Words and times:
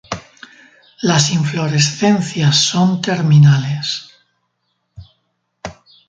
Las 1.03 1.29
inflorescencias 1.29 2.55
son 2.57 3.01
terminales. 3.03 4.09